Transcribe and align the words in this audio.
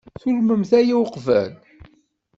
Turmemt 0.21 0.71
aya 0.79 0.95
uqbel? 1.03 1.51